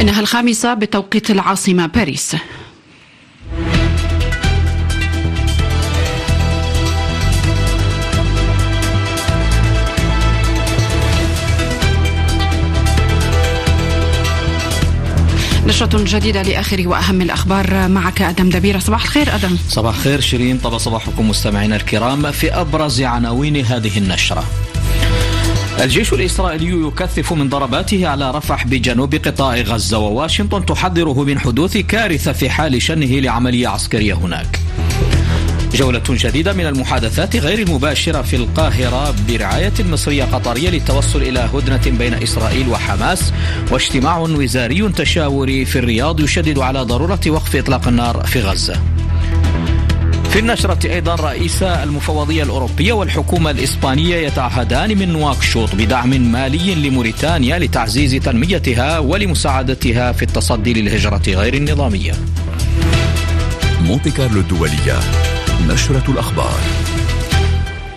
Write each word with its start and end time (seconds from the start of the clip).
إنها 0.00 0.20
الخامسة 0.20 0.74
بتوقيت 0.74 1.30
العاصمة 1.30 1.86
باريس. 1.86 2.36
نشرة 15.66 16.04
جديدة 16.04 16.42
لآخر 16.42 16.88
وأهم 16.88 17.22
الأخبار 17.22 17.88
معك 17.88 18.22
أدم 18.22 18.48
دبيرة 18.48 18.78
صباح 18.78 19.02
الخير 19.02 19.34
أدم. 19.34 19.56
صباح 19.68 19.94
الخير 19.94 20.20
شيرين. 20.20 20.58
طب 20.58 20.78
صباحكم 20.78 21.28
مستمعينا 21.28 21.76
الكرام 21.76 22.30
في 22.30 22.52
أبرز 22.52 23.02
عناوين 23.02 23.66
هذه 23.66 23.98
النشرة. 23.98 24.44
الجيش 25.80 26.12
الإسرائيلي 26.12 26.86
يكثف 26.86 27.32
من 27.32 27.48
ضرباته 27.48 28.08
على 28.08 28.30
رفح 28.30 28.66
بجنوب 28.66 29.14
قطاع 29.14 29.56
غزة 29.56 29.98
وواشنطن 29.98 30.66
تحذره 30.66 31.24
من 31.24 31.38
حدوث 31.38 31.76
كارثة 31.76 32.32
في 32.32 32.50
حال 32.50 32.82
شنه 32.82 33.06
لعملية 33.06 33.68
عسكرية 33.68 34.14
هناك. 34.14 34.60
جولة 35.74 36.02
جديدة 36.08 36.52
من 36.52 36.66
المحادثات 36.66 37.36
غير 37.36 37.58
المباشرة 37.58 38.22
في 38.22 38.36
القاهرة 38.36 39.14
برعاية 39.28 39.72
مصرية 39.80 40.24
قطرية 40.24 40.70
للتوصل 40.70 41.22
إلى 41.22 41.48
هدنة 41.54 41.98
بين 41.98 42.14
إسرائيل 42.14 42.68
وحماس 42.68 43.32
واجتماع 43.70 44.18
وزاري 44.18 44.88
تشاوري 44.88 45.64
في 45.64 45.78
الرياض 45.78 46.20
يشدد 46.20 46.58
على 46.58 46.82
ضرورة 46.82 47.20
وقف 47.26 47.56
إطلاق 47.56 47.88
النار 47.88 48.26
في 48.26 48.40
غزة. 48.40 48.89
في 50.30 50.38
النشرة 50.38 50.92
أيضا 50.94 51.14
رئيس 51.14 51.62
المفوضية 51.62 52.42
الأوروبية 52.42 52.92
والحكومة 52.92 53.50
الإسبانية 53.50 54.16
يتعهدان 54.16 54.98
من 54.98 55.12
نواكشوط 55.12 55.74
بدعم 55.74 56.10
مالي 56.10 56.74
لموريتانيا 56.74 57.58
لتعزيز 57.58 58.14
تنميتها 58.14 58.98
ولمساعدتها 58.98 60.12
في 60.12 60.22
التصدي 60.22 60.72
للهجرة 60.72 61.22
غير 61.28 61.54
النظامية. 61.54 62.12
مونتي 63.82 64.10
كارلو 64.10 64.40
الدولية 64.40 64.98
نشرة 65.68 66.04
الأخبار. 66.08 66.60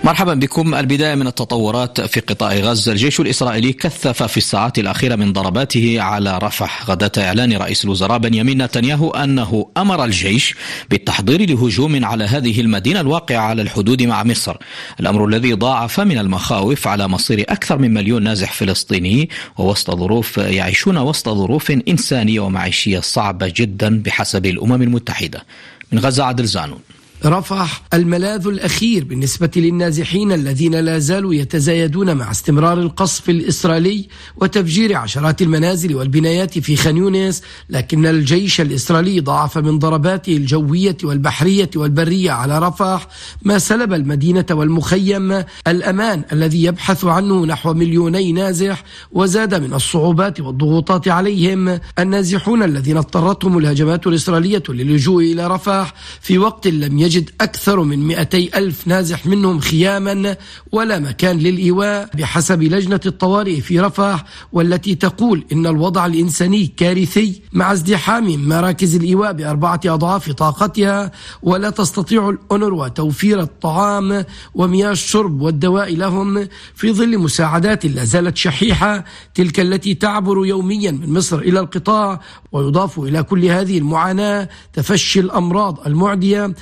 مرحبا 0.04 0.34
بكم. 0.34 0.76
البداية 0.76 1.16
من 1.16 1.28
التطورات 1.28 2.02
في 2.02 2.20
قطاع 2.20 2.54
غزة. 2.54 2.92
الجيش 2.92 3.20
الإسرائيلي 3.20 3.74
كثف 3.74 4.24
في 4.24 4.38
الساعات 4.38 4.80
الأخيرة 4.80 5.16
من 5.16 5.34
ضرباته 5.34 6.02
على 6.02 6.38
رفح 6.38 6.90
غداة 6.90 7.12
إعلان 7.18 7.54
رئيس 7.54 7.86
الوزراء 7.86 8.18
بنيامين 8.18 8.64
نتنياهو 8.64 9.12
أنه 9.12 9.72
أمر 9.78 10.06
الجيش 10.06 10.56
بالتحضير 10.90 11.50
لهجوم 11.50 12.06
على 12.06 12.24
هذه 12.24 12.62
المدينة 12.62 13.00
الواقعة 13.00 13.38
على 13.38 13.62
الحدود 13.62 14.04
مع 14.04 14.24
مصر. 14.24 14.58
الأمر 15.00 15.26
الذي 15.26 15.54
ضاعف 15.54 16.00
من 16.00 16.18
المخاوف 16.18 16.88
على 16.88 17.08
مصير 17.08 17.46
أكثر 17.50 17.78
من 17.78 17.94
مليون 17.94 18.24
نازح 18.24 18.54
فلسطيني 18.54 19.30
ووسط 19.58 19.92
ظروف 19.92 20.38
يعيشون 20.38 20.98
وسط 20.98 21.30
ظروف 21.30 21.72
إنسانية 21.88 22.40
ومعيشية 22.40 23.00
صعبة 23.00 23.54
جدا 23.56 24.02
بحسب 24.02 24.46
الأمم 24.46 24.82
المتحدة. 24.82 25.44
من 25.92 26.00
غزة 26.00 26.24
عدل 26.24 26.46
زانون. 26.46 26.80
رفح 27.26 27.82
الملاذ 27.94 28.48
الأخير 28.48 29.04
بالنسبة 29.04 29.50
للنازحين 29.56 30.32
الذين 30.32 30.76
لا 30.76 31.00
زالوا 31.00 31.34
يتزايدون 31.34 32.18
مع 32.18 32.32
استمرار 32.32 32.80
القصف 32.80 33.30
الإسرائيلي 33.30 34.08
وتفجير 34.38 34.96
عشرات 34.96 35.42
المنازل 35.42 35.96
والبنايات 35.96 36.60
في 36.60 36.76
خان 36.76 36.98
يونس 36.98 37.42
لكن 37.70 38.06
الجيش 38.06 38.62
الإسرائيلي 38.62 39.20
ضاعف 39.20 39.58
من 39.58 39.80
ضرباته 39.80 40.38
الجوية 40.38 40.98
والبحرية 41.04 41.70
والبرية 41.76 42.32
على 42.32 42.60
رفح 42.60 43.08
ما 43.42 43.60
سلب 43.60 43.94
المدينة 43.94 44.46
والمخيم. 44.52 45.44
الأمان 45.68 46.24
الذي 46.32 46.64
يبحث 46.64 47.06
عنه 47.06 47.46
نحو 47.46 47.74
مليوني 47.74 48.32
نازح 48.32 48.84
وزاد 49.12 49.56
من 49.56 49.74
الصعوبات 49.74 50.40
والضغوطات 50.40 51.08
عليهم. 51.08 51.80
النازحون 52.00 52.64
الذين 52.64 52.98
اضطرتهم 52.98 53.58
الهجمات 53.58 54.08
الإسرائيلية 54.08 54.64
للجوء 54.70 55.24
إلى 55.24 55.48
رفح 55.48 55.94
في 56.22 56.38
وقت 56.38 56.68
لم 56.68 57.00
يجد 57.00 57.13
يجد 57.14 57.30
أكثر 57.42 57.84
من 57.84 58.08
200 58.08 58.38
ألف 58.38 58.88
نازح 58.88 59.26
منهم 59.26 59.60
خياما 59.60 60.36
ولا 60.72 61.00
مكان 61.00 61.38
للإيواء 61.38 62.10
بحسب 62.14 62.64
لجنة 62.64 63.00
الطوارئ 63.06 63.62
في 63.62 63.80
رفح 63.80 64.26
والتي 64.52 64.96
تقول 64.96 65.46
إن 65.52 65.68
الوضع 65.68 66.06
الإنساني 66.06 66.68
كارثي 66.78 67.42
مع 67.54 67.72
ازدحام 67.72 68.50
مراكز 68.50 68.96
الإيواء 68.96 69.34
بأربعة 69.34 69.80
أضعاف 69.86 70.32
طاقتها 70.32 71.12
ولا 71.44 71.70
تستطيع 71.70 72.30
الأونروا 72.30 72.88
توفير 72.88 73.42
الطعام 73.42 74.26
ومياه 74.56 74.92
الشرب 74.92 75.42
والدواء 75.42 75.96
لهم 75.96 76.48
في 76.76 76.92
ظل 76.94 77.18
مساعدات 77.18 77.86
لا 77.86 78.04
زالت 78.04 78.38
شحيحة 78.38 79.06
تلك 79.36 79.60
التي 79.60 79.94
تعبر 79.94 80.46
يوميا 80.46 80.92
من 80.92 81.14
مصر 81.14 81.40
إلى 81.40 81.60
القطاع 81.60 82.22
ويضاف 82.52 83.00
إلى 83.00 83.24
كل 83.24 83.46
هذه 83.46 83.78
المعاناة 83.78 84.50
تفشي 84.74 85.20
الأمراض 85.20 85.88
المعدية 85.88 86.54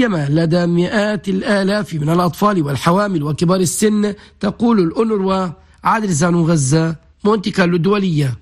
سيما 0.00 0.26
لدى 0.30 0.66
مئات 0.66 1.28
الآلاف 1.28 1.94
من 1.94 2.10
الأطفال 2.10 2.62
والحوامل 2.62 3.22
وكبار 3.22 3.60
السن 3.60 4.14
تقول 4.40 4.78
الأونروا 4.80 5.48
عادل 5.84 6.08
زانو 6.08 6.46
غزة 6.46 6.96
مونتي 7.24 7.50
كارلو 7.50 7.76
الدولية. 7.76 8.38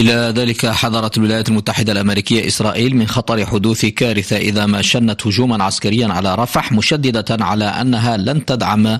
إلى 0.00 0.32
ذلك 0.36 0.66
حذرت 0.66 1.18
الولايات 1.18 1.48
المتحدة 1.48 1.92
الأمريكية 1.92 2.46
إسرائيل 2.46 2.96
من 2.96 3.06
خطر 3.08 3.46
حدوث 3.46 3.86
كارثة 3.86 4.36
إذا 4.36 4.66
ما 4.66 4.82
شنت 4.82 5.26
هجوما 5.26 5.64
عسكريا 5.64 6.08
على 6.08 6.34
رفح 6.34 6.72
مشددة 6.72 7.44
على 7.44 7.64
أنها 7.64 8.16
لن 8.16 8.44
تدعم 8.44 8.98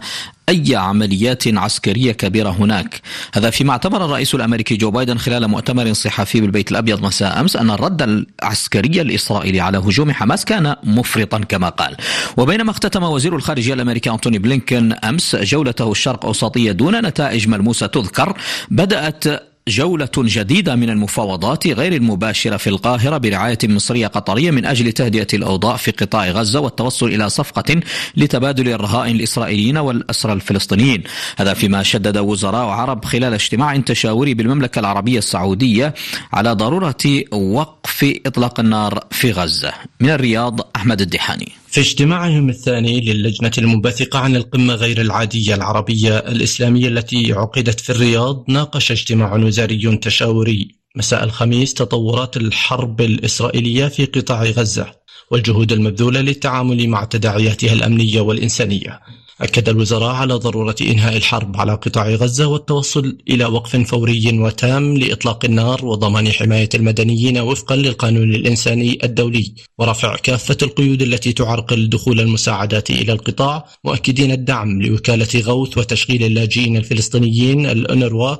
أي 0.49 0.77
عمليات 0.77 1.49
عسكرية 1.49 2.12
كبيرة 2.12 2.50
هناك. 2.50 3.00
هذا 3.34 3.50
فيما 3.50 3.72
اعتبر 3.72 4.05
الرئيس 4.05 4.34
الأمريكي 4.34 4.77
جو 4.77 4.91
بايدن 4.91 5.19
خلال 5.19 5.49
مؤتمر 5.49 5.93
صحفي 5.93 6.41
بالبيت 6.41 6.71
الأبيض 6.71 7.03
مساء 7.03 7.41
أمس 7.41 7.56
أن 7.56 7.71
الرد 7.71 8.03
العسكري 8.03 9.00
الإسرائيلي 9.00 9.60
على 9.60 9.78
هجوم 9.78 10.12
حماس 10.12 10.44
كان 10.44 10.77
مفرطا 10.84 11.39
كما 11.39 11.69
قال. 11.69 11.97
وبينما 12.37 12.71
اختتم 12.71 13.03
وزير 13.03 13.37
الخارجية 13.37 13.75
الأمريكي 13.75 14.10
أنتوني 14.10 14.39
بلينكن 14.39 14.93
أمس 14.93 15.37
جولته 15.37 15.93
الشرق 15.93 16.27
أوسطية 16.27 16.72
دون 16.72 17.06
نتائج 17.06 17.49
ملموسة 17.49 17.87
تذكر 17.87 18.37
بدأت 18.71 19.50
جولة 19.70 20.08
جديدة 20.19 20.76
من 20.76 20.91
المفاوضات 20.91 21.66
غير 21.66 21.92
المباشرة 21.92 22.56
في 22.56 22.66
القاهرة 22.70 23.19
برعاية 23.19 23.58
مصرية 23.64 24.06
قطرية 24.06 24.50
من 24.50 24.66
أجل 24.66 24.92
تهدئة 24.92 25.26
الأوضاع 25.34 25.76
في 25.76 25.91
قطاع 25.91 26.31
غزة 26.31 26.60
والتوصل 26.60 27.06
إلى 27.06 27.31
صفقة 27.31 27.80
لتبادل 28.16 28.69
الرهائن 28.69 29.16
الإسرائيليين 29.16 29.78
والأسرى 29.78 30.32
الفلسطينيين. 30.32 31.03
هذا 31.36 31.54
فيما 31.54 31.82
شدد 31.82 32.19
وزراء 32.19 32.66
عرب 32.66 33.04
خلال 33.04 33.34
اجتماع 33.34 33.76
تشاوري 33.76 34.34
بالمملكة 34.34 34.78
العربية 34.78 35.19
السعودية 35.19 35.94
على 36.32 36.53
ضرورة 36.53 37.25
وقف 37.32 38.12
إطلاق 38.26 38.60
النار 38.60 39.04
في 39.10 39.32
غزة. 39.32 39.72
من 40.00 40.10
الرياض 40.10 40.60
أحمد 40.76 41.00
الدحاني 41.00 41.59
في 41.70 41.81
اجتماعهم 41.81 42.48
الثاني 42.48 43.00
للجنة 43.00 43.50
المنبثقة 43.58 44.19
عن 44.19 44.36
القمة 44.36 44.75
غير 44.75 45.00
العادية 45.00 45.54
العربية 45.54 46.19
الإسلامية 46.19 46.88
التي 46.88 47.32
عقدت 47.32 47.81
في 47.81 47.91
الرياض 47.91 48.44
ناقش 48.48 48.92
اجتماع 48.92 49.34
وزاري 49.34 49.97
تشاوري 49.97 50.69
مساء 50.97 51.25
الخميس 51.25 51.75
تطورات 51.75 52.36
الحرب 52.36 53.00
الإسرائيلية 53.00 53.86
في 53.86 54.04
قطاع 54.04 54.42
غزة 54.42 54.86
والجهود 55.30 55.72
المبذولة 55.72 56.20
للتعامل 56.20 56.88
مع 56.88 57.04
تداعياتها 57.04 57.72
الأمنية 57.72 58.20
والإنسانية. 58.20 59.00
أكد 59.41 59.69
الوزراء 59.69 60.15
على 60.15 60.34
ضرورة 60.34 60.77
إنهاء 60.81 61.17
الحرب 61.17 61.56
على 61.56 61.73
قطاع 61.73 62.09
غزة 62.09 62.47
والتوصل 62.47 63.19
إلى 63.31 63.45
وقف 63.45 63.77
فوري 63.77 64.39
وتام 64.39 64.97
لإطلاق 64.97 65.45
النار 65.45 65.84
وضمان 65.87 66.33
حماية 66.33 66.69
المدنيين 66.75 67.39
وفقا 67.39 67.77
للقانون 67.77 68.34
الإنساني 68.34 68.99
الدولي. 69.05 69.55
ورفع 69.78 70.17
كافة 70.17 70.56
القيود 70.62 71.03
التي 71.03 71.33
تعرقل 71.33 71.89
دخول 71.89 72.21
المساعدات 72.21 72.91
إلى 72.91 73.12
القطاع 73.12 73.69
مؤكدين 73.84 74.33
الدعم 74.33 74.83
لوكالة 74.83 75.41
غوث 75.41 75.78
وتشغيل 75.78 76.25
اللاجئين 76.25 76.77
الفلسطينيين 76.77 77.67
الأنروا 77.67 78.37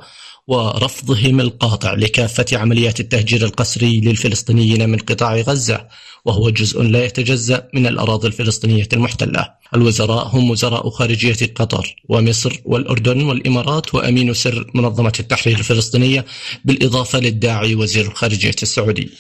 ورفضهم 0.51 1.41
القاطع 1.41 1.95
لكافة 1.95 2.47
عمليات 2.53 3.01
التهجير 3.01 3.45
القسري 3.45 4.01
للفلسطينيين 4.01 4.89
من 4.89 4.99
قطاع 4.99 5.37
غزة 5.37 5.87
وهو 6.25 6.51
جزء 6.51 6.83
لا 6.83 7.05
يتجزأ 7.05 7.69
من 7.75 7.87
الأراضي 7.87 8.27
الفلسطينية 8.29 8.89
المحتلة. 8.93 9.51
الوزراء 9.75 10.27
هم 10.27 10.51
وزراء 10.51 10.91
خارجية 10.91 11.53
قطر 11.55 11.97
ومصر 12.09 12.61
والأردن 12.65 13.23
والإمارات 13.23 13.95
وأمين 13.95 14.35
سر 14.35 14.71
منظمة 14.75 15.13
التحرير 15.21 15.59
الفلسطينية 15.59 16.25
بالإضافة 16.65 17.19
للداعي 17.21 17.75
وزير 17.75 18.07
الخارجية 18.07 18.57
السعودي. 18.63 19.11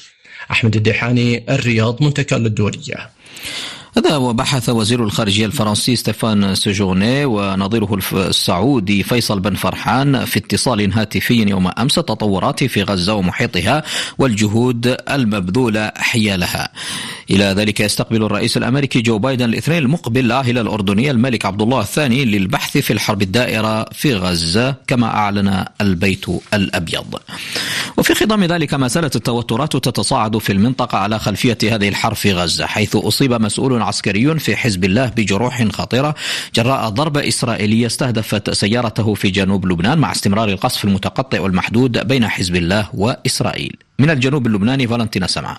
أحمد 0.51 0.77
الديحاني 0.77 1.55
الرياض 1.55 2.03
منتكى 2.03 2.35
للدولية. 2.35 3.11
هذا 3.97 4.17
وبحث 4.17 4.69
وزير 4.69 5.05
الخارجية 5.05 5.47
الفرنسي 5.47 5.97
ستيفان 5.97 6.55
سجوني 6.55 7.25
ونظيره 7.25 7.99
السعودي 8.13 9.03
فيصل 9.03 9.41
بن 9.41 9.55
فرحان 9.55 10.25
في 10.25 10.39
اتصال 10.39 10.93
هاتفي 10.93 11.35
يوم 11.35 11.71
أمس 11.79 11.99
التطورات 11.99 12.65
في 12.65 12.83
غزة 12.83 13.15
ومحيطها 13.15 13.83
والجهود 14.19 14.97
المبذولة 15.11 15.93
حيالها. 15.97 16.69
إلى 17.31 17.45
ذلك 17.45 17.81
يستقبل 17.81 18.23
الرئيس 18.23 18.57
الأمريكي 18.57 19.01
جو 19.01 19.19
بايدن 19.19 19.45
الاثنين 19.45 19.79
المقبل 19.79 20.25
العاهلة 20.25 20.61
الأردنية 20.61 21.11
الملك 21.11 21.47
عبد 21.47 21.63
الله 21.63 21.81
الثاني 21.81 22.25
للبحث 22.25 22.79
في 22.79 22.93
الحرب 22.93 23.23
الدائرة 23.23 23.85
في 23.85 24.15
غزة 24.15 24.75
كما 24.87 25.07
أعلن 25.07 25.65
البيت 25.81 26.27
الأبيض. 26.55 27.15
وفي 27.97 28.15
خضم 28.15 28.45
ذلك 28.45 28.75
ما 28.75 28.89
زالت 28.89 29.17
التوترات 29.17 29.77
تتصاعد 29.77 30.39
في 30.39 30.53
المنطقة 30.53 30.99
على 30.99 31.19
خلفية 31.19 31.59
هذه 31.65 31.89
الحرب 31.89 32.17
في 32.17 32.33
غزة 32.33 32.67
حيث 32.67 32.97
أصيب 32.97 33.33
مسؤول 33.33 33.80
عسكري 33.83 34.39
في 34.39 34.57
حزب 34.57 34.85
الله 34.85 35.07
بجروح 35.17 35.63
خطيرة 35.63 36.15
جراء 36.55 36.89
ضربة 36.89 37.29
إسرائيلية 37.29 37.87
استهدفت 37.87 38.51
سيارته 38.51 39.15
في 39.15 39.31
جنوب 39.31 39.67
لبنان 39.67 39.99
مع 39.99 40.13
استمرار 40.13 40.49
القصف 40.49 40.85
المتقطع 40.85 41.41
والمحدود 41.41 42.07
بين 42.09 42.29
حزب 42.29 42.57
الله 42.57 42.89
وإسرائيل. 42.95 43.77
من 43.99 44.11
الجنوب 44.11 44.47
اللبناني 44.47 44.89
فالنتينا 44.89 45.27
سمعان 45.27 45.57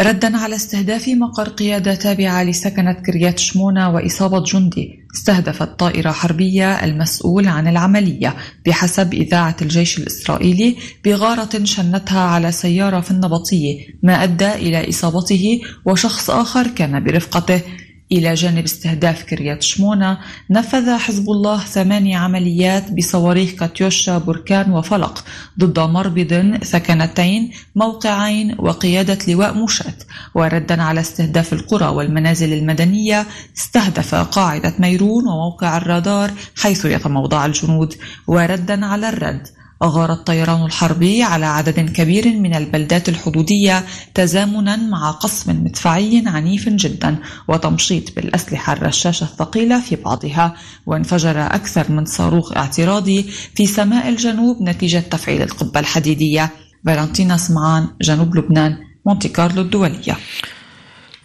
ردا 0.00 0.36
على 0.36 0.56
استهداف 0.56 1.08
مقر 1.08 1.48
قيادة 1.48 1.94
تابعة 1.94 2.44
لسكنة 2.44 2.92
كريات 2.92 3.38
شمونة 3.38 3.90
وإصابة 3.90 4.44
جندي. 4.44 4.97
استهدفت 5.14 5.68
طائرة 5.78 6.10
حربية 6.10 6.84
المسؤول 6.84 7.48
عن 7.48 7.68
العملية 7.68 8.36
بحسب 8.66 9.14
إذاعة 9.14 9.56
الجيش 9.62 9.98
الإسرائيلي 9.98 10.76
بغارة 11.04 11.64
شنتها 11.64 12.20
على 12.20 12.52
سيارة 12.52 13.00
في 13.00 13.10
النبطية 13.10 13.86
ما 14.02 14.22
أدى 14.22 14.52
إلى 14.52 14.88
إصابته 14.88 15.60
وشخص 15.84 16.30
آخر 16.30 16.66
كان 16.66 17.04
برفقته. 17.04 17.62
إلى 18.12 18.34
جانب 18.34 18.64
استهداف 18.64 19.22
كريات 19.22 19.62
شمونة 19.62 20.18
نفذ 20.50 20.90
حزب 20.98 21.30
الله 21.30 21.58
ثماني 21.58 22.14
عمليات 22.14 22.92
بصواريخ 22.92 23.50
كاتيوشا 23.50 24.18
بركان 24.18 24.72
وفلق 24.72 25.24
ضد 25.58 25.78
مربض 25.78 26.58
ثكنتين 26.64 27.50
موقعين 27.76 28.56
وقيادة 28.58 29.18
لواء 29.28 29.54
موشات. 29.54 30.02
وردا 30.34 30.82
على 30.82 31.00
استهداف 31.00 31.52
القرى 31.52 31.86
والمنازل 31.86 32.52
المدنية 32.52 33.26
استهدف 33.56 34.14
قاعدة 34.14 34.74
ميرون 34.78 35.24
وموقع 35.28 35.76
الرادار 35.76 36.30
حيث 36.56 36.84
يتموضع 36.84 37.46
الجنود. 37.46 37.94
وردا 38.26 38.86
على 38.86 39.08
الرد 39.08 39.57
أغار 39.82 40.12
الطيران 40.12 40.64
الحربي 40.64 41.22
على 41.22 41.46
عدد 41.46 41.80
كبير 41.80 42.28
من 42.28 42.54
البلدات 42.54 43.08
الحدودية 43.08 43.84
تزامنا 44.14 44.76
مع 44.76 45.10
قصف 45.10 45.48
مدفعي 45.48 46.22
عنيف 46.26 46.68
جدا 46.68 47.16
وتمشيط 47.48 48.16
بالأسلحة 48.16 48.72
الرشاشة 48.72 49.24
الثقيلة 49.24 49.80
في 49.80 49.96
بعضها 49.96 50.54
وانفجر 50.86 51.46
أكثر 51.46 51.92
من 51.92 52.04
صاروخ 52.04 52.56
اعتراضي 52.56 53.22
في 53.54 53.66
سماء 53.66 54.08
الجنوب 54.08 54.62
نتيجة 54.62 54.98
تفعيل 54.98 55.42
القبة 55.42 55.80
الحديدية. 55.80 56.50
فالنتينا 56.86 57.36
سمعان 57.36 57.88
جنوب 58.02 58.36
لبنان 58.36 58.76
مونتي 59.06 59.28
كارلو 59.28 59.62
الدولية. 59.62 60.16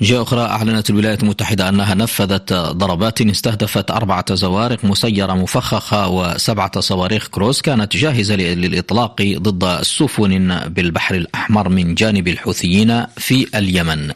جهة 0.01 0.21
أخرى 0.21 0.41
أعلنت 0.41 0.89
الولايات 0.89 1.23
المتحدة 1.23 1.69
أنها 1.69 1.93
نفذت 1.93 2.53
ضربات 2.53 3.21
استهدفت 3.21 3.91
أربعة 3.91 4.35
زوارق 4.35 4.85
مسيرة 4.85 5.33
مفخخة 5.33 6.07
وسبعة 6.07 6.79
صواريخ 6.79 7.27
كروز 7.27 7.61
كانت 7.61 7.97
جاهزة 7.97 8.35
للإطلاق 8.35 9.21
ضد 9.21 9.81
سفن 9.81 10.59
بالبحر 10.67 11.15
الأحمر 11.15 11.69
من 11.69 11.95
جانب 11.95 12.27
الحوثيين 12.27 13.05
في 13.17 13.47
اليمن. 13.55 14.11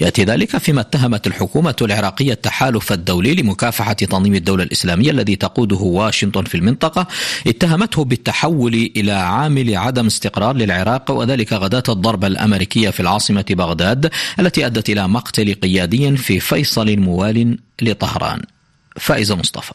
يأتي 0.00 0.24
ذلك 0.24 0.58
فيما 0.58 0.80
اتهمت 0.80 1.26
الحكومة 1.26 1.76
العراقية 1.82 2.32
التحالف 2.32 2.92
الدولي 2.92 3.34
لمكافحة 3.34 3.92
تنظيم 3.92 4.34
الدولة 4.34 4.62
الإسلامية 4.62 5.10
الذي 5.10 5.36
تقوده 5.36 5.76
واشنطن 5.76 6.44
في 6.44 6.54
المنطقة. 6.54 7.06
اتهمته 7.46 8.04
بالتحول 8.04 8.90
إلى 8.96 9.12
عامل 9.12 9.76
عدم 9.76 10.06
استقرار 10.06 10.56
للعراق 10.56 11.10
وذلك 11.10 11.52
غداة 11.52 11.82
الضربة 11.88 12.26
الأمريكية 12.26 12.90
في 12.90 13.00
العاصمة 13.00 13.44
بغداد 13.50 14.10
التي 14.40 14.66
أدت 14.66 14.90
إلى 14.90 15.08
مقتل 15.20 15.54
قيادي 15.54 16.16
في 16.16 16.40
فيصل 16.40 16.96
موال 16.96 17.58
لطهران. 17.82 18.42
فائزة 18.96 19.36
مصطفى. 19.36 19.74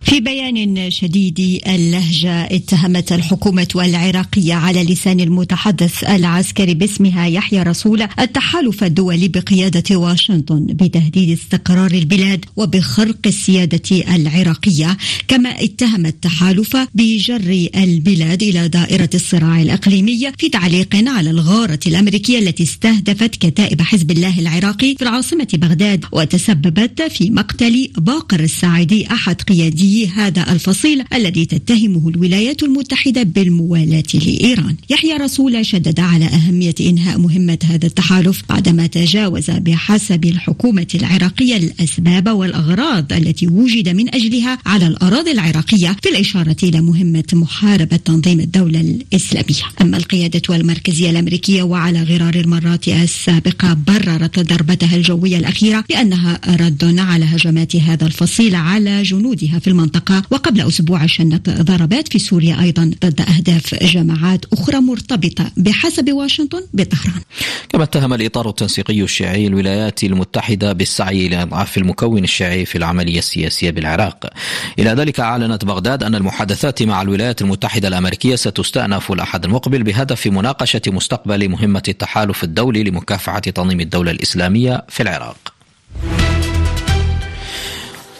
في 0.00 0.20
بيان 0.20 0.90
شديد 0.90 1.60
اللهجة 1.66 2.44
اتهمت 2.44 3.12
الحكومة 3.12 3.68
العراقية 3.76 4.54
على 4.54 4.84
لسان 4.84 5.20
المتحدث 5.20 6.04
العسكري 6.04 6.74
باسمها 6.74 7.26
يحيى 7.26 7.62
رسول 7.62 8.02
التحالف 8.20 8.84
الدولي 8.84 9.28
بقيادة 9.28 9.96
واشنطن 9.96 10.66
بتهديد 10.66 11.30
استقرار 11.38 11.90
البلاد 11.90 12.44
وبخرق 12.56 13.18
السيادة 13.26 14.14
العراقية. 14.14 14.96
كما 15.28 15.64
اتهم 15.64 16.06
التحالف 16.06 16.76
بجر 16.94 17.68
البلاد 17.76 18.42
إلى 18.42 18.68
دائرة 18.68 19.10
الصراع 19.14 19.62
الإقليمي 19.62 20.32
في 20.38 20.48
تعليق 20.48 20.96
على 21.08 21.30
الغارة 21.30 21.80
الأمريكية 21.86 22.38
التي 22.38 22.62
استهدفت 22.62 23.36
كتائب 23.36 23.82
حزب 23.82 24.10
الله 24.10 24.38
العراقي 24.38 24.94
في 24.94 25.02
العاصمة 25.02 25.48
بغداد 25.52 26.04
وتسببت 26.12 27.02
في 27.02 27.30
مقتل 27.30 27.88
باقر 27.98 28.40
الساعدي 28.40 29.06
أحد 29.12 29.42
قيادي 29.42 29.85
هذا 30.14 30.52
الفصيل 30.52 31.04
الذي 31.14 31.44
تتهمه 31.44 32.08
الولايات 32.08 32.62
المتحدة 32.62 33.22
بالموالاة 33.22 34.02
لإيران. 34.14 34.76
يحيى 34.90 35.12
رسول 35.12 35.66
شدد 35.66 36.00
على 36.00 36.24
أهمية 36.24 36.74
إنهاء 36.80 37.18
مهمة 37.18 37.58
هذا 37.64 37.86
التحالف 37.86 38.42
بعدما 38.48 38.86
تجاوز 38.86 39.50
بحسب 39.50 40.24
الحكومة 40.24 40.86
العراقية 40.94 41.56
الأسباب 41.56 42.28
والأغراض 42.28 43.12
التي 43.12 43.46
وجد 43.46 43.88
من 43.88 44.14
أجلها 44.14 44.58
على 44.66 44.86
الأراضي 44.86 45.30
العراقية 45.30 45.96
في 46.02 46.08
الإشارة 46.08 46.56
إلى 46.62 46.80
مهمة 46.80 47.24
محاربة 47.32 47.96
تنظيم 47.96 48.40
الدولة 48.40 48.80
الإسلامية. 48.80 49.64
أما 49.80 49.96
القيادة 49.96 50.42
والمركزية 50.48 51.10
الأمريكية 51.10 51.62
وعلى 51.62 52.02
غرار 52.02 52.34
المرات 52.34 52.88
السابقة 52.88 53.76
بررت 53.86 54.38
ضربتها 54.38 54.96
الجوية 54.96 55.38
الأخيرة 55.38 55.84
بأنها 55.88 56.40
رد 56.48 56.98
على 56.98 57.24
هجمات 57.24 57.76
هذا 57.76 58.06
الفصيل 58.06 58.54
على 58.54 59.02
جنودها 59.02 59.58
في 59.58 59.68
المنطقة 59.76 60.22
وقبل 60.30 60.60
أسبوع 60.60 61.06
شنت 61.06 61.50
ضربات 61.50 62.08
في 62.08 62.18
سوريا 62.18 62.60
أيضا 62.60 62.90
ضد 63.04 63.20
أهداف 63.20 63.74
جماعات 63.74 64.44
أخرى 64.52 64.80
مرتبطة 64.80 65.50
بحسب 65.56 66.12
واشنطن 66.12 66.62
بطهران. 66.72 67.22
كما 67.68 67.84
اتهم 67.84 68.14
الإطار 68.14 68.48
التنسيقي 68.48 69.02
الشيعي 69.02 69.46
الولايات 69.46 70.04
المتحدة 70.04 70.72
بالسعي 70.72 71.26
إلى 71.26 71.42
إضعاف 71.42 71.78
المكون 71.78 72.24
الشيعي 72.24 72.64
في 72.64 72.78
العملية 72.78 73.18
السياسية 73.18 73.70
بالعراق. 73.70 74.30
إلى 74.78 74.90
ذلك 74.90 75.20
أعلنت 75.20 75.64
بغداد 75.64 76.02
أن 76.02 76.14
المحادثات 76.14 76.82
مع 76.82 77.02
الولايات 77.02 77.42
المتحدة 77.42 77.88
الأمريكية 77.88 78.36
ستستأنف 78.36 79.12
الأحد 79.12 79.44
المقبل 79.44 79.82
بهدف 79.82 80.26
مناقشة 80.26 80.82
مستقبل 80.86 81.48
مهمة 81.48 81.82
التحالف 81.88 82.44
الدولي 82.44 82.84
لمكافحة 82.84 83.38
تنظيم 83.38 83.80
الدولة 83.80 84.10
الإسلامية 84.10 84.84
في 84.88 85.02
العراق. 85.02 85.52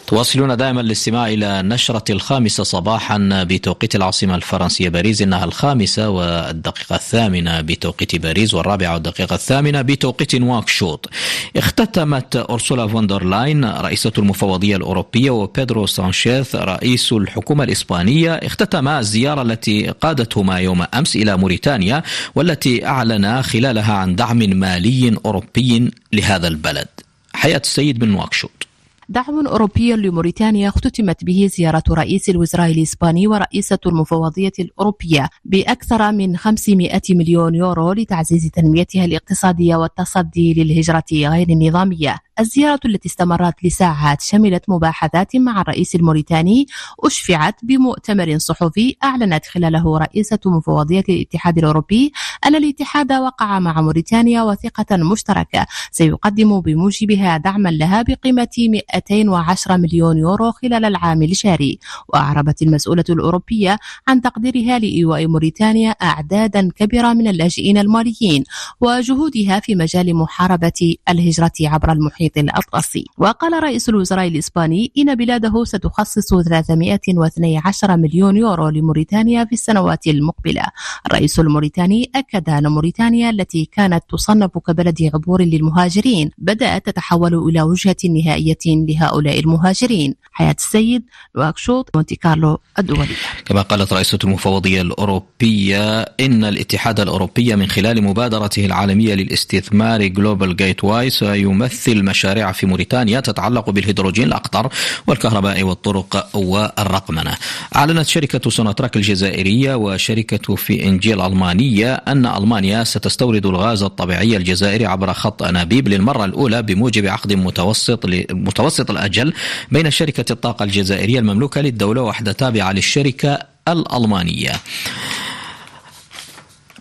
تواصلون 0.07 0.57
دائما 0.57 0.81
الاستماع 0.81 1.29
إلى 1.29 1.61
النشرة 1.61 2.13
الخامسة 2.13 2.63
صباحا 2.63 3.45
بتوقيت 3.49 3.97
العاصمة 3.97 4.35
الفرنسية 4.35 4.89
باريس 4.89 5.23
إنها 5.23 5.45
الخامسة 5.45 6.09
والدقيقة 6.09 6.97
الثامنة 6.97 7.61
بتوقيت 7.61 8.17
باريس 8.17 8.55
والرابعة 8.55 8.95
والدقيقة 8.95 9.35
الثامنة 9.35 9.83
بتوقيت 9.83 10.35
نواكشوط 10.35 11.11
اختتمت 11.57 12.37
أورسولا 12.37 12.87
فون 12.89 13.07
دير 13.07 13.25
لاين 13.25 13.65
رئيسة 13.65 14.13
المفوضية 14.19 14.77
الأوروبية 14.77 15.31
وبيدرو 15.31 15.87
سانشيز 15.87 16.57
رئيس 16.57 17.13
الحكومة 17.13 17.65
الإسبانية. 17.65 18.35
اختتما 18.35 18.99
الزيارة 19.01 19.43
التي 19.43 19.87
قادتهما 19.89 20.59
يوم 20.59 20.85
أمس 20.95 21.17
إلى 21.17 21.37
موريتانيا 21.37 22.03
والتي 22.35 22.87
أعلن 22.87 23.43
خلالها 23.43 23.95
عن 23.95 24.17
دعم 24.17 24.39
مالي 24.39 25.17
أوروبي 25.25 25.91
لهذا 26.13 26.49
البلد. 26.49 26.89
حياة 27.35 27.63
السيد 27.65 27.99
بن 27.99 28.09
نواكشوط 28.09 28.66
دعم 29.09 29.47
أوروبي 29.47 29.93
لموريتانيا 29.93 30.69
اختتمت 30.69 31.25
به 31.25 31.51
زيارة 31.57 31.83
رئيس 31.91 32.29
الوزراء 32.29 32.73
الإسباني 32.73 33.27
ورئيسة 33.27 33.79
المفوضية 33.87 34.53
الأوروبية 34.59 35.29
بأكثر 35.45 36.13
من 36.13 36.37
500 36.37 37.01
مليون 37.11 37.55
يورو 37.55 37.93
لتعزيز 37.93 38.51
تنميتها 38.51 39.05
الاقتصادية 39.05 39.77
والتصدي 39.77 40.55
للهجرة 40.55 41.05
غير 41.13 41.49
النظامية. 41.49 42.26
الزيارة 42.41 42.81
التي 42.85 43.09
استمرت 43.09 43.55
لساعات 43.65 44.21
شملت 44.21 44.65
مباحثات 44.69 45.37
مع 45.37 45.61
الرئيس 45.61 45.95
الموريتاني 45.95 46.67
أشفعت 47.05 47.55
بمؤتمر 47.63 48.39
صحفي 48.39 48.97
أعلنت 49.05 49.47
خلاله 49.47 49.99
رئيسة 49.99 50.39
مفوضية 50.47 51.05
الاتحاد 51.09 51.59
الأوروبي 51.59 52.13
أن 52.47 52.55
الاتحاد 52.55 53.13
وقع 53.13 53.59
مع 53.59 53.81
موريتانيا 53.81 54.43
وثيقة 54.43 54.97
مشتركة. 54.97 55.67
سيقدم 55.91 56.61
بموجبها 56.61 57.37
دعما 57.37 57.69
لها 57.69 58.03
بقيمة 58.03 58.49
210 58.95 59.77
مليون 59.77 60.19
يورو 60.19 60.51
خلال 60.53 60.85
العام 60.85 61.23
الجاري. 61.23 61.79
وأعربت 62.09 62.63
المسؤولة 62.63 63.05
الأوروبية 63.11 63.79
عن 64.09 64.21
تقديرها 64.21 64.79
لإيواء 64.79 65.27
موريتانيا 65.27 65.91
أعدادا 65.91 66.71
كبيرة 66.77 67.13
من 67.13 67.29
اللاجئين 67.29 67.79
الماليين 67.79 68.45
وجهودها 68.81 69.61
في 69.61 69.75
مجال 69.75 70.17
محاربة 70.17 70.97
الهجرة 71.09 71.53
عبر 71.61 71.93
المحيط. 71.93 72.26
المحيط 72.27 72.39
الأطلسي. 72.39 73.05
وقال 73.19 73.63
رئيس 73.63 73.89
الوزراء 73.89 74.29
الإسباني 74.29 74.93
إن 74.99 75.15
بلاده 75.15 75.65
ستخصص 75.65 76.35
312 76.35 77.97
مليون 77.97 78.37
يورو 78.37 78.69
لموريتانيا 78.69 79.45
في 79.45 79.53
السنوات 79.53 80.07
المقبلة. 80.07 80.63
الرئيس 81.07 81.41
الموريتاني 81.41 82.11
أكد 82.15 82.51
أن 82.51 82.67
موريتانيا 82.67 83.31
التي 83.31 83.65
كانت 83.73 84.05
تصنف 84.11 84.59
كبلد 84.59 85.11
عبور 85.15 85.43
للمهاجرين 85.43 86.31
بدأت 86.39 86.87
تتحول 86.87 87.35
إلى 87.35 87.63
وجهة 87.63 87.97
نهائية 88.05 88.65
لهؤلاء 88.67 89.41
المهاجرين. 89.41 90.15
حياة 90.33 90.57
السيد 90.59 91.03
نواكشوط 91.37 91.91
مونتي 91.95 92.17
كارلو 92.17 92.59
الدولية 92.79 93.17
كما 93.45 93.63
قالت 93.63 93.93
رئيسة 93.93 94.19
المفوضية 94.25 94.83
الأوروبية 94.83 96.01
إن 96.01 96.45
الاتحاد 96.45 97.01
الأوروبي 97.01 97.57
من 97.57 97.67
خلال 97.67 98.03
مبادرته 98.05 98.67
العالمية 98.67 99.15
للاستثمار 99.15 100.07
Global 100.07 100.57
Gateway 100.57 101.11
سيمثل 101.11 102.03
مشاريع 102.17 102.53
في 102.53 102.67
موريتانيا 102.67 103.21
تتعلق 103.21 103.71
بالهيدروجين 103.71 104.27
الأخضر 104.27 104.69
والكهرباء 105.07 105.63
والطرق 105.63 106.37
والرقمنة. 106.37 107.35
أعلنت 107.77 108.07
شركة 108.07 108.51
سوناتراك 108.51 108.97
الجزائرية 108.97 109.75
وشركة 109.75 110.57
في 110.57 110.85
إنجيل 110.85 111.21
ألمانية 111.21 111.95
أن 111.95 112.27
ألمانيا 112.27 112.85
ستستورد 112.85 113.47
الغاز 113.47 113.83
الطبيعي 113.83 114.37
الجزائري 114.37 114.87
عبر 114.87 115.13
خط 115.13 115.43
أنابيب 115.43 115.89
للمرة 115.89 116.25
الأولى 116.25 116.63
بموجب 116.63 117.07
عقد 117.07 117.33
متوسط 117.33 118.07
متوسط 118.31 118.91
الأجل 118.91 119.33
بين 119.73 119.91
شركة 119.91 120.33
الطاقة 120.33 120.63
الجزائرية 120.65 121.19
المملوكة 121.19 121.61
للدولة 121.61 122.03
وحدة 122.03 122.33
تابعة 122.33 122.73
للشركة 122.73 123.39
الألمانية. 123.69 124.53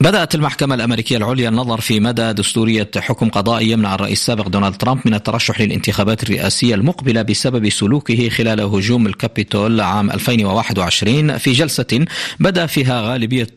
بدأت 0.05 0.35
المحكمة 0.35 0.75
الأمريكية 0.75 1.17
العليا 1.17 1.49
النظر 1.49 1.81
في 1.81 1.99
مدى 1.99 2.33
دستورية 2.33 2.91
حكم 2.97 3.29
قضائي 3.29 3.71
يمنع 3.71 3.95
الرئيس 3.95 4.19
السابق 4.19 4.47
دونالد 4.47 4.75
ترامب 4.77 5.01
من 5.05 5.13
الترشح 5.13 5.61
للانتخابات 5.61 6.23
الرئاسية 6.23 6.75
المقبلة 6.75 7.21
بسبب 7.21 7.69
سلوكه 7.69 8.29
خلال 8.29 8.61
هجوم 8.61 9.07
الكابيتول 9.07 9.81
عام 9.81 10.11
2021 10.11 11.37
في 11.37 11.51
جلسة 11.51 12.05
بدأ 12.39 12.65
فيها 12.65 13.01
غالبية 13.01 13.47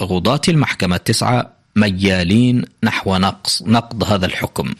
قضاة 0.00 0.40
المحكمة 0.48 0.96
التسعة 0.96 1.61
ميالين 1.76 2.64
نحو 2.84 3.16
نقص 3.16 3.62
نقض 3.66 4.04
هذا 4.04 4.26
الحكم. 4.26 4.74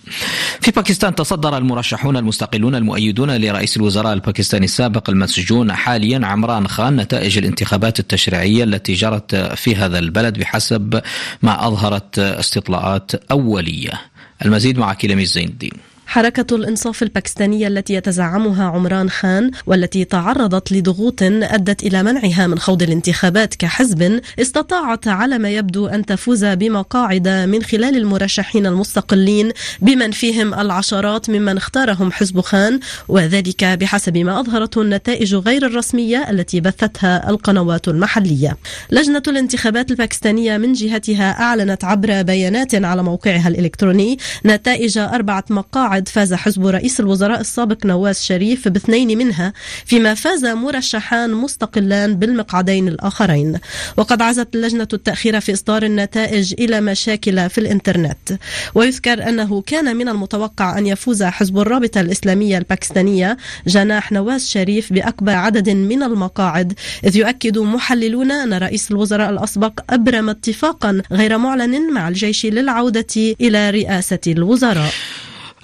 في 0.61 0.71
باكستان 0.71 1.15
تصدر 1.15 1.57
المرشحون 1.59 2.17
المستقلون 2.17 2.75
المؤيدون 2.75 3.37
لرئيس 3.37 3.77
الوزراء 3.77 4.13
الباكستاني 4.13 4.65
السابق 4.65 5.11
المسجون 5.11 5.73
حاليا 5.73 6.27
عمران 6.27 6.69
خان 6.69 6.97
نتائج 6.97 7.39
الانتخابات 7.39 8.01
التشريعية 8.01 8.65
التي 8.65 8.95
جرت 8.95 9.35
في 9.37 9.77
هذا 9.77 9.99
البلد 9.99 10.39
بحسب 10.39 11.01
ما 11.43 11.67
أظهرت 11.67 12.19
استطلاعات 12.19 13.15
أولية. 13.31 13.93
المزيد 14.45 14.79
مع 14.79 14.95
كيلميز 14.95 15.33
زين 15.33 15.49
الدين. 15.49 15.92
حركة 16.13 16.57
الإنصاف 16.57 17.03
الباكستانية 17.03 17.69
التي 17.69 17.95
يتزعمها 17.95 18.65
عمران 18.65 19.11
خان 19.11 19.51
والتي 19.67 20.05
تعرضت 20.05 20.73
لضغوط 20.73 21.23
أدت 21.23 21.83
إلى 21.83 22.03
منعها 22.03 22.47
من 22.47 22.59
خوض 22.59 22.83
الانتخابات 22.83 23.55
كحزب 23.55 24.21
استطاعت 24.41 25.09
على 25.09 25.39
ما 25.39 25.51
يبدو 25.51 25.87
أن 25.87 26.07
تفوز 26.07 26.45
بمقاعد 26.45 27.29
من 27.29 27.63
خلال 27.63 27.97
المرشحين 27.97 28.67
المستقلين 28.67 29.53
بمن 29.81 30.11
فيهم 30.11 30.55
العشرات 30.55 31.31
ممن 31.31 31.57
اختارهم 31.57 32.13
حزب 32.13 32.41
خان 32.41 32.81
وذلك 33.09 33.65
بحسب 33.65 34.19
ما 34.19 34.41
أظهرته 34.41 34.83
النتائج 34.83 35.35
غير 35.35 35.67
الرسمية 35.67 36.31
التي 36.31 36.61
بثتها 36.61 37.31
القنوات 37.31 37.89
المحلية. 37.89 38.57
لجنة 38.91 39.23
الانتخابات 39.29 39.91
الباكستانية 39.91 40.57
من 40.57 40.73
جهتها 40.73 41.31
أعلنت 41.41 41.85
عبر 41.85 42.23
بيانات 42.23 42.75
على 42.75 43.03
موقعها 43.03 43.49
الإلكتروني 43.49 44.19
نتائج 44.47 44.99
أربعة 44.99 45.45
مقاعد 45.51 46.02
بعد 46.03 46.09
فاز 46.09 46.35
حزب 46.35 46.67
رئيس 46.67 47.01
الوزراء 47.01 47.41
السابق 47.41 47.87
نواز 47.87 48.21
شريف 48.21 48.69
باثنين 48.69 49.19
منها 49.19 49.53
فيما 49.87 50.15
فاز 50.15 50.45
مرشحان 50.45 51.31
مستقلان 51.31 52.15
بالمقعدين 52.15 52.89
الآخرين. 52.89 53.59
وقد 53.97 54.23
عزت 54.23 54.55
اللجنة 54.55 54.89
التأخير 54.93 55.41
في 55.41 55.53
إصدار 55.53 55.83
النتائج 55.83 56.55
إلى 56.59 56.81
مشاكل 56.81 57.51
في 57.51 57.59
الإنترنت. 57.59 58.39
ويذكر 58.75 59.29
أنه 59.29 59.63
كان 59.63 59.97
من 59.97 60.09
المتوقع 60.09 60.79
أن 60.79 60.87
يفوز 60.87 61.23
حزب 61.23 61.59
الرابطة 61.59 62.01
الإسلامية 62.01 62.59
الباكستانية 62.59 63.37
جناح 63.67 64.13
نواز 64.13 64.49
شريف 64.49 64.93
بأكبر 64.93 65.33
عدد 65.33 65.71
من 65.71 66.03
المقاعد 66.03 66.73
إذ 67.05 67.17
يؤكد 67.17 67.59
محللون 67.59 68.31
أن 68.31 68.55
رئيس 68.55 68.91
الوزراء 68.91 69.31
الأسبق 69.31 69.81
أبرم 69.91 70.29
اتفاقا 70.29 71.03
غير 71.13 71.39
معلن 71.39 71.93
مع 71.93 72.09
الجيش 72.09 72.47
للعودة 72.47 73.35
إلى 73.41 73.71
رئاسة 73.71 74.21
الوزراء. 74.27 74.93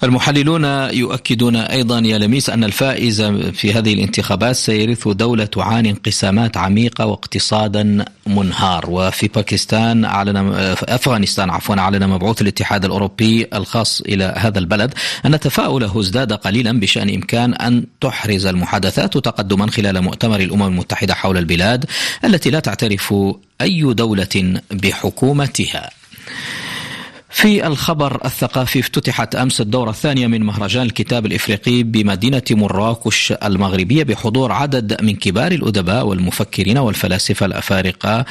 المحللون 0.03 0.63
يؤكدون 0.93 1.55
أيضا 1.55 1.99
يا 1.99 2.17
لميس 2.17 2.49
أن 2.49 2.63
الفائز 2.63 3.21
في 3.53 3.73
هذه 3.73 3.93
الانتخابات 3.93 4.55
سيرث 4.55 5.07
دولة 5.07 5.45
تعاني 5.45 5.89
انقسامات 5.89 6.57
عميقة 6.57 7.05
واقتصادا 7.05 8.05
منهار 8.27 8.85
وفي 8.89 9.27
باكستان 9.27 10.05
أعلن 10.05 10.37
أفغانستان 10.83 11.49
عفوا 11.49 11.75
أعلن 11.75 12.07
مبعوث 12.09 12.41
الاتحاد 12.41 12.85
الأوروبي 12.85 13.47
الخاص 13.53 14.01
إلى 14.01 14.33
هذا 14.37 14.59
البلد 14.59 14.93
أن 15.25 15.39
تفاؤله 15.39 15.99
ازداد 15.99 16.33
قليلا 16.33 16.79
بشأن 16.79 17.09
إمكان 17.09 17.53
أن 17.53 17.85
تحرز 18.01 18.45
المحادثات 18.45 19.17
تقدما 19.17 19.71
خلال 19.71 20.01
مؤتمر 20.01 20.39
الأمم 20.39 20.63
المتحدة 20.63 21.13
حول 21.13 21.37
البلاد 21.37 21.85
التي 22.25 22.49
لا 22.49 22.59
تعترف 22.59 23.13
أي 23.61 23.93
دولة 23.93 24.61
بحكومتها. 24.71 25.89
في 27.29 27.67
الخبر 27.67 28.25
الثقافي 28.25 28.79
افتتحت 28.79 29.35
أمس 29.35 29.61
الدورة 29.61 29.89
الثانية 29.89 30.27
من 30.27 30.43
مهرجان 30.43 30.83
الكتاب 30.83 31.25
الإفريقي 31.25 31.83
بمدينة 31.83 32.43
مراكش 32.51 33.31
المغربية 33.43 34.03
بحضور 34.03 34.51
عدد 34.51 35.03
من 35.03 35.15
كبار 35.15 35.51
الأدباء 35.51 36.05
والمفكرين 36.05 36.77
والفلاسفة 36.77 37.45
الأفارقة 37.45 38.25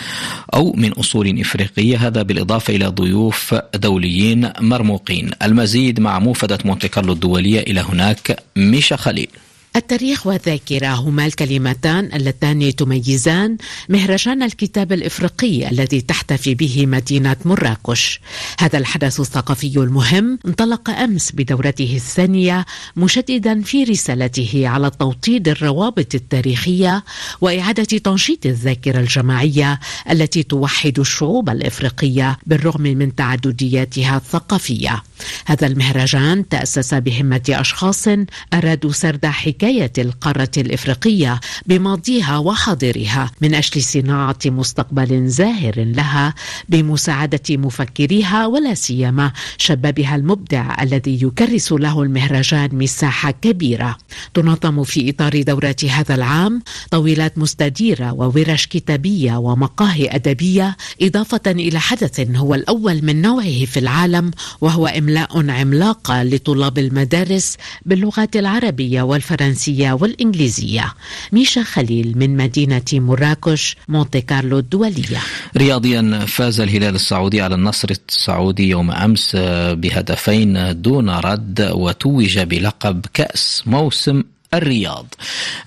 أو 0.54 0.72
من 0.72 0.92
أصول 0.92 1.40
إفريقية. 1.40 2.06
هذا 2.06 2.22
بالإضافة 2.22 2.76
إلى 2.76 2.86
ضيوف 2.86 3.54
دوليين 3.74 4.52
مرموقين. 4.60 5.30
المزيد 5.42 6.00
مع 6.00 6.18
موفدة 6.18 6.58
مونتي 6.64 6.88
كارلو 6.88 7.12
الدولية 7.12 7.60
إلى 7.60 7.80
هناك 7.80 8.42
ميشا 8.56 8.96
خليل. 8.96 9.28
التاريخ 9.76 10.26
والذاكرة 10.26 10.88
هما 10.88 11.26
الكلمتان 11.26 12.10
اللتان 12.14 12.76
تميزان 12.76 13.56
مهرجان 13.88 14.42
الكتاب 14.42 14.92
الإفريقي 14.92 15.68
الذي 15.70 16.00
تحتفي 16.00 16.54
به 16.54 16.86
مدينة 16.86 17.36
مراكش. 17.44 18.20
هذا 18.58 18.78
الحدث 18.78 19.20
الثقافي 19.20 19.76
المهم 19.76 20.38
انطلق 20.46 20.90
أمس 20.90 21.32
بدورته 21.32 21.92
الثانية 21.96 22.66
مشددا 22.96 23.62
في 23.62 23.84
رسالته 23.84 24.68
على 24.68 24.90
توطيد 24.90 25.48
الروابط 25.48 26.14
التاريخية 26.14 27.04
وإعادة 27.40 27.84
تنشيط 27.84 28.46
الذاكرة 28.46 29.00
الجماعية 29.00 29.80
التي 30.10 30.42
توحد 30.42 30.98
الشعوب 30.98 31.50
الإفريقية 31.50 32.38
بالرغم 32.46 32.82
من 32.82 33.14
تعددياتها 33.14 34.16
الثقافية. 34.16 35.02
هذا 35.46 35.66
المهرجان 35.66 36.48
تأسس 36.48 36.94
بهمة 36.94 37.42
أشخاص 37.48 38.08
أرادوا 38.54 38.92
سرد 38.92 39.26
حكاية 39.26 39.57
القارة 39.98 40.50
الإفريقية 40.56 41.40
بماضيها 41.66 42.38
وحاضرها 42.38 43.30
من 43.40 43.54
أجل 43.54 43.82
صناعة 43.82 44.38
مستقبل 44.46 45.28
زاهر 45.28 45.74
لها 45.76 46.34
بمساعدة 46.68 47.42
مفكريها 47.50 48.46
ولا 48.46 48.74
سيما 48.74 49.32
شبابها 49.58 50.16
المبدع 50.16 50.82
الذي 50.82 51.22
يكرس 51.22 51.72
له 51.72 52.02
المهرجان 52.02 52.68
مساحة 52.72 53.30
كبيرة. 53.30 53.96
تنظم 54.34 54.84
في 54.84 55.10
إطار 55.10 55.42
دورات 55.42 55.84
هذا 55.84 56.14
العام 56.14 56.62
طويلات 56.90 57.38
مستديرة 57.38 58.12
وورش 58.12 58.66
كتابية 58.66 59.36
ومقاهي 59.36 60.14
أدبية 60.14 60.76
إضافة 61.02 61.40
إلى 61.46 61.80
حدث 61.80 62.20
هو 62.36 62.54
الأول 62.54 63.04
من 63.04 63.22
نوعه 63.22 63.64
في 63.64 63.76
العالم 63.78 64.30
وهو 64.60 64.86
إملاء 64.86 65.50
عملاق 65.50 66.22
لطلاب 66.22 66.78
المدارس 66.78 67.56
باللغات 67.86 68.36
العربية 68.36 69.02
والفرنسية. 69.02 69.47
والإنجليزية. 69.92 70.94
ميشا 71.32 71.62
خليل 71.62 72.18
من 72.18 72.36
مدينة 72.36 72.82
مراكش 72.92 73.76
مونتي 73.88 74.20
كارلو 74.20 74.58
الدولية. 74.58 75.18
رياضيا 75.56 76.24
فاز 76.26 76.60
الهلال 76.60 76.94
السعودي 76.94 77.40
على 77.40 77.54
النصر 77.54 77.88
السعودي 78.08 78.68
يوم 78.68 78.90
أمس 78.90 79.36
بهدفين 79.72 80.82
دون 80.82 81.10
رد 81.10 81.70
وتوج 81.74 82.38
بلقب 82.38 83.06
كأس 83.14 83.62
موسم 83.66 84.22
الرياض. 84.54 85.14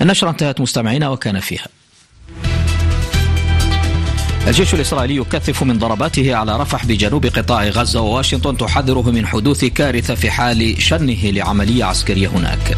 النشرة 0.01 0.29
انتهت 0.29 0.61
مستمعينا 0.61 1.09
وكان 1.09 1.39
فيها. 1.39 1.67
الجيش 4.47 4.73
الإسرائيلي 4.73 5.15
يكثف 5.15 5.63
من 5.63 5.77
ضرباته 5.77 6.35
على 6.35 6.57
رفح 6.57 6.85
بجنوب 6.85 7.25
قطاع 7.25 7.63
غزة 7.63 8.01
وواشنطن 8.01 8.57
تحذره 8.57 9.11
من 9.11 9.27
حدوث 9.27 9.65
كارثة 9.65 10.15
في 10.15 10.31
حال 10.31 10.81
شنه 10.81 11.29
لعملية 11.29 11.83
عسكرية 11.83 12.27
هناك. 12.27 12.77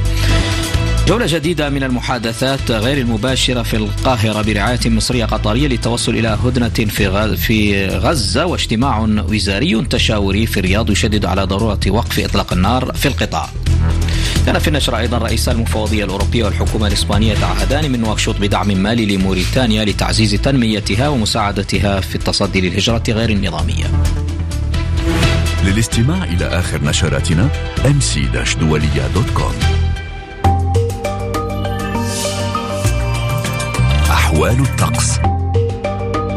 جولة 1.08 1.26
جديدة 1.26 1.70
من 1.70 1.84
المحادثات 1.84 2.72
غير 2.72 2.98
المباشرة 2.98 3.64
في 3.64 3.76
القاهرة 3.76 4.42
برعاية 4.42 4.80
مصرية 4.86 5.26
قطرية 5.26 5.68
للتوصل 5.68 6.12
إلى 6.12 6.38
هدنة 6.44 6.70
في 6.70 7.38
في 7.38 7.88
غزة 7.88 8.46
واجتماع 8.46 9.00
وزاري 9.30 9.86
تشاوري 9.86 10.46
في 10.46 10.60
الرياض 10.60 10.90
يشدد 10.90 11.26
على 11.26 11.44
ضرورة 11.44 11.80
وقف 11.88 12.20
إطلاق 12.20 12.54
النار 12.54 12.94
في 12.94 13.08
القطاع. 13.08 13.50
كان 14.46 14.60
في 14.60 14.68
النشر 14.68 14.98
أيضا 14.98 15.18
رئيس 15.18 15.50
المفوضية 15.50 16.04
الأوروبية 16.06 16.46
والحكومة 16.46 16.88
الإسبانية 16.88 17.34
تعهدان 17.34 17.92
من 17.92 18.02
نواكشوط 18.02 18.36
بدعم 18.42 18.68
مالي 18.68 19.06
لموريتانيا 19.06 19.86
لتعزيز 19.86 20.32
تنميتها 20.32 21.08
ومساعدتها 21.10 22.00
في 22.00 22.16
التصدي 22.16 22.62
للهجرة 22.62 23.04
غير 23.10 23.30
النظامية 23.30 23.86
للاستماع 25.66 26.24
إلى 26.24 26.46
آخر 26.46 26.84
نشراتنا 26.84 27.50
mc-دولية.com 27.84 29.73
أحوال 34.34 34.60
الطقس. 34.60 35.20